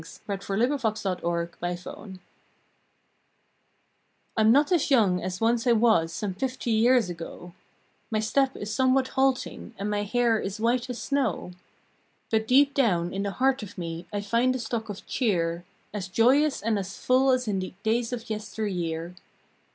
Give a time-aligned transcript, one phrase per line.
[0.27, 1.77] November Eighth UNIMPAIRED I
[4.41, 7.53] M not as young as once I was some fifty years ago,
[8.09, 11.51] My step is somewhat halting and my hair is white as snow;
[12.31, 16.07] But deep down in the heart of me I find a stock of cheer As
[16.07, 19.13] joyous and as full as in the days of yesteryear.